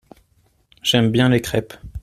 J’aime 0.81 1.11
bien 1.11 1.29
les 1.29 1.41
crêpes. 1.43 1.75